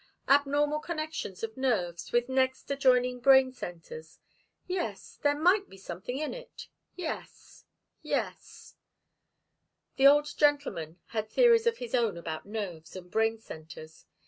[0.27, 4.17] "Abnormal connections of nerves with next adjoining brain centres
[4.65, 7.65] yes there might be something in it yes
[8.01, 8.73] yes"
[9.97, 14.07] The old gentleman had theories of his own about nerves and brain centres.